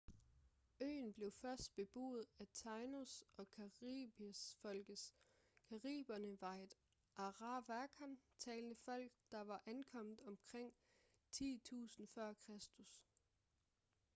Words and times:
øen 0.81 1.13
blev 1.13 1.31
først 1.31 1.75
beboet 1.75 2.25
af 2.39 2.47
taínos- 2.55 3.23
og 3.37 3.47
caribes-folkene. 3.55 4.97
cariberne 5.69 6.41
var 6.41 6.53
et 6.55 6.77
arawakan-talende 7.15 8.75
folk 8.75 9.11
der 9.31 9.41
var 9.41 9.63
ankommet 9.65 10.19
omkring 10.21 10.73
10.000 11.31 12.05
f.kr 12.05 13.03